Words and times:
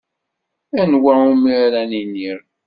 Anwa 0.81 1.13
umi 1.31 1.51
ara 1.63 1.81
iniɣ? 2.01 2.39